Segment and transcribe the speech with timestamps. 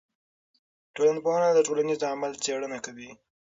[0.95, 3.11] ټولنپوهنه د ټولنیز عمل څېړنه کوي.